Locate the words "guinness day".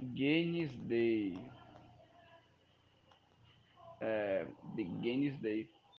0.00-1.38, 4.84-5.68